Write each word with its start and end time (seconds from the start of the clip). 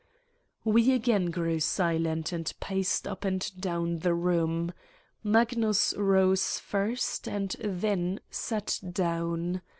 We 0.63 0.93
again 0.93 1.27
grew 1.29 1.59
silent 1.59 2.31
and 2.31 2.51
paced 2.59 3.07
up 3.07 3.23
and 3.23 3.45
down 3.61 3.99
the 3.99 4.15
room: 4.15 4.73
Magnus 5.23 5.93
rose 5.95 6.57
first 6.57 7.27
and 7.27 7.55
then 7.63 8.19
sat 8.31 8.79
down. 8.91 9.61